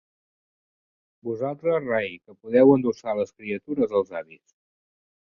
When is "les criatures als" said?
3.19-4.11